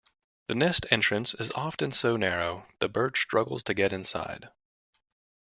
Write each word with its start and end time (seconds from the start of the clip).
The 0.47 0.55
nest 0.55 0.87
entrance 0.89 1.35
is 1.35 1.51
often 1.51 1.91
so 1.91 2.17
narrow, 2.17 2.65
the 2.79 2.89
bird 2.89 3.15
struggles 3.17 3.61
to 3.65 3.75
get 3.75 3.93
inside. 3.93 4.49